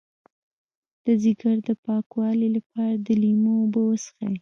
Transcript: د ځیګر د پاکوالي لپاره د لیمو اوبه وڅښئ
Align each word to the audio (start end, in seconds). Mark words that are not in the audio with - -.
د 1.05 1.07
ځیګر 1.23 1.55
د 1.67 1.69
پاکوالي 1.85 2.49
لپاره 2.57 2.95
د 3.05 3.07
لیمو 3.21 3.53
اوبه 3.61 3.81
وڅښئ 3.87 4.33